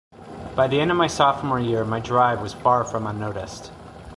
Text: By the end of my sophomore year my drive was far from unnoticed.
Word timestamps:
By 0.55 0.65
the 0.67 0.81
end 0.81 0.89
of 0.89 0.97
my 0.97 1.05
sophomore 1.05 1.59
year 1.59 1.85
my 1.85 1.99
drive 1.99 2.41
was 2.41 2.55
far 2.55 2.83
from 2.83 3.05
unnoticed. 3.05 3.71